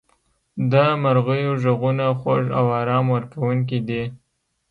[0.71, 4.03] •د مرغیو ږغونه خوږ او آرام ورکوونکي دي.